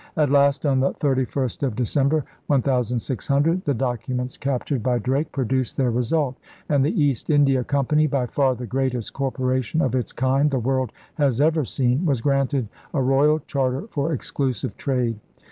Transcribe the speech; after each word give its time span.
At 0.17 0.31
last, 0.31 0.65
on 0.65 0.79
the 0.79 0.93
31st 0.93 1.61
of 1.61 1.75
December, 1.75 2.25
1600, 2.47 3.65
the 3.65 3.75
documents 3.75 4.35
captm 4.35 4.71
ed 4.77 4.81
by 4.81 4.97
Drake 4.97 5.31
produced 5.31 5.77
their 5.77 5.91
result, 5.91 6.37
and 6.69 6.83
the 6.83 6.99
East 6.99 7.29
India 7.29 7.63
Company, 7.63 8.07
by 8.07 8.25
far 8.25 8.55
the 8.55 8.65
greatest 8.65 9.13
corporation 9.13 9.79
of 9.79 9.93
its 9.93 10.11
kind 10.11 10.49
the 10.49 10.57
world 10.57 10.91
has 11.19 11.39
ever 11.39 11.65
seen, 11.65 12.03
was 12.03 12.19
granted 12.19 12.67
a 12.95 13.01
royal 13.03 13.41
charter 13.45 13.83
for 13.91 14.11
exclusive 14.11 14.75
trade. 14.75 15.19